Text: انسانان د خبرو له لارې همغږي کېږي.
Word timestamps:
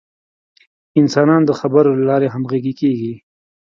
انسانان 0.99 1.41
د 1.45 1.51
خبرو 1.59 1.89
له 1.97 2.03
لارې 2.09 2.27
همغږي 2.35 2.73
کېږي. 2.79 3.13